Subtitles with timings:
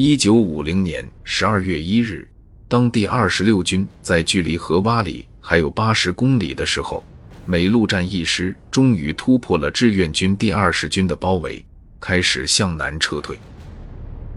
[0.00, 2.24] 一九五零年十二月一日，
[2.68, 7.02] 当第二十六军在距离河洼里还有八十公里的时候，
[7.44, 11.64] 美陆战一师终于突破了志愿军第二十军的包围，
[11.98, 13.36] 开始向南撤退。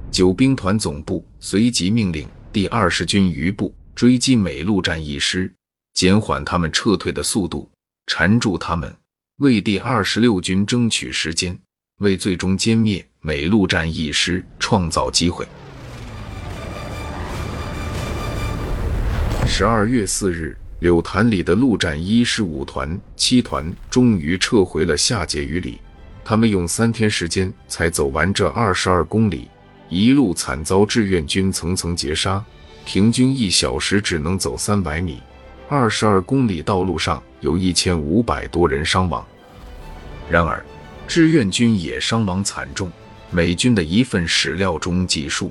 [0.09, 5.53] 九兵团总部随即命令第二十军余部追击美陆战一师，
[5.93, 7.69] 减缓他们撤退的速度，
[8.07, 8.91] 缠住他们，
[9.37, 11.55] 为第二十六军争取时间，
[11.99, 13.07] 为最终歼灭。
[13.23, 15.47] 美陆战一师创造机会。
[19.45, 25.79] 十二月四日，柳潭里的陆战一师五团、七团终于撤回了下碣隅里。
[26.25, 29.47] 他们用三天时间才走完这二十二公里，
[29.87, 32.43] 一路惨遭志愿军层层截杀，
[32.85, 35.21] 平均一小时只能走三百米。
[35.69, 39.23] 二十二公里道路上有一千五百多人伤亡。
[40.27, 40.65] 然而，
[41.07, 42.91] 志愿军也伤亡惨重。
[43.33, 45.49] 美军的一份史料中记述，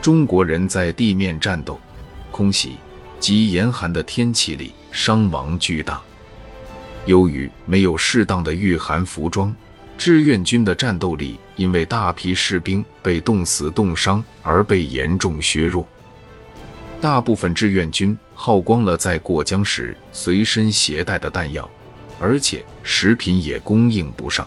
[0.00, 1.78] 中国人在地面战斗、
[2.30, 2.76] 空袭
[3.18, 6.00] 及严寒的天气里伤亡巨大。
[7.04, 9.52] 由于没有适当的御寒服装，
[9.96, 15.84] 志愿军的战斗力因为大批士兵被冻死、冻伤而被严重削弱。
[17.00, 21.68] 大部分志愿军耗光了在过江时随身携带的弹药，
[22.20, 24.46] 而且食品也供应不上。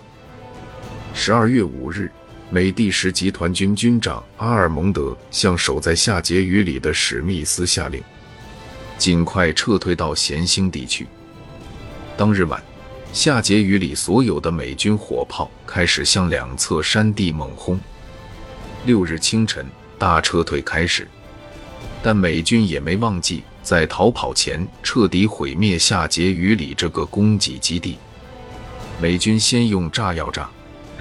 [1.13, 2.09] 十二月五日。
[2.53, 8.03] 美第十集团军军长阿尔蒙德向守在下碣隅里的史密斯下令，
[8.97, 11.07] 尽快撤退到咸兴地区。
[12.17, 12.61] 当日晚，
[13.13, 17.79] 下碣隅里所有的美军火炮开始向两侧山地猛轰。
[18.85, 19.66] 六日清晨，
[19.97, 21.07] 大撤退开始，
[22.03, 27.97] 但美军也没忘记在逃跑前彻底毁灭下碣隅里这个供给基地。
[29.02, 30.49] 美军先用炸药炸。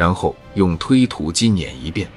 [0.01, 2.09] 然后用推土机碾一遍，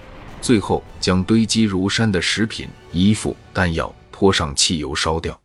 [0.42, 5.38] 最后将堆积如山的食品、衣服、弹药泼上汽油烧掉。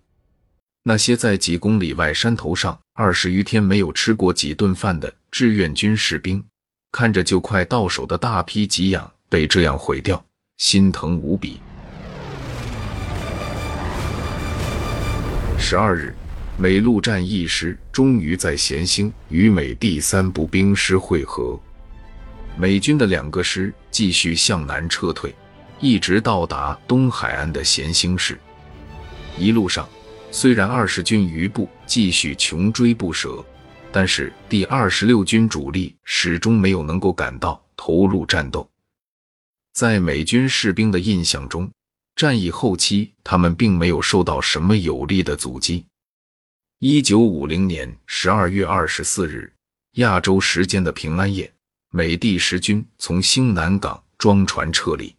[0.84, 6.40] 那些在几公里外山头上二十余天没有吃过几顿饭的志愿军士兵，
[6.92, 10.24] 看着就快到手的大批给养被这样毁掉，
[10.58, 11.58] 心疼无比。
[15.58, 16.14] 十二日，
[16.56, 21.58] 美陆战一师终于在咸兴与美第三步兵师会合。
[22.60, 25.32] 美军的两个师继续向南撤退，
[25.78, 28.36] 一直到达东海岸的咸兴市。
[29.38, 29.88] 一路上，
[30.32, 33.44] 虽然二十军余部继续穷追不舍，
[33.92, 38.68] 但是第二十六军主力始终没有能够赶到投入战斗。
[39.72, 41.70] 在美军士兵的印象中，
[42.16, 45.86] 战役后期他们并没有受到什么有力的阻击。
[46.80, 49.52] 一九五零年十二月二十四日，
[49.92, 51.52] 亚洲时间的平安夜。
[51.90, 55.16] 美第十军从兴南港装船撤离。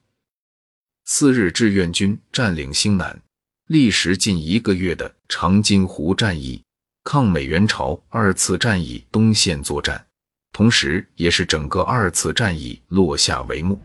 [1.03, 3.19] 次日，志愿军占领兴南，
[3.65, 6.61] 历时近一个月的长津湖战役，
[7.03, 10.05] 抗美援朝二次战役东线作战，
[10.53, 13.81] 同时也是整个二次战役落下帷幕。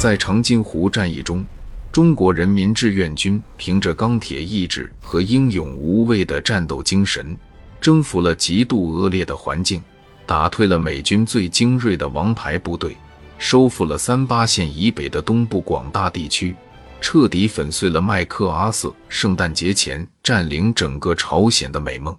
[0.00, 1.46] 在长津湖战役中，
[1.92, 7.38] 中国人民志愿军凭着钢铁意志和英勇无畏的战斗精神。
[7.80, 9.82] 征服了极度恶劣的环境，
[10.26, 12.96] 打退了美军最精锐的王牌部队，
[13.38, 16.54] 收复了三八线以北的东部广大地区，
[17.00, 22.16] 彻底粉碎了麦克阿瑟圣诞节前占领整个朝鲜的美梦，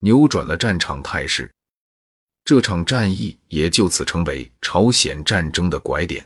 [0.00, 1.50] 扭转了战场态势。
[2.44, 6.24] 这场战役也就此成为朝鲜战争的拐点。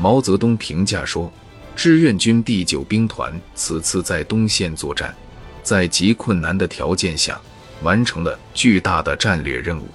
[0.00, 1.32] 毛泽东评价说
[1.74, 5.14] ：“志愿军第九兵团此次在东线作战。”
[5.64, 7.40] 在极困难的条件下，
[7.82, 9.88] 完成了巨大的战略任务。